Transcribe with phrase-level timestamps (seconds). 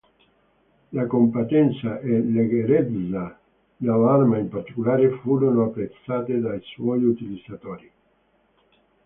[0.97, 3.37] La compattezza e leggerezza
[3.77, 7.91] dell'arma in particolare furono apprezzate dai suoi utilizzatori.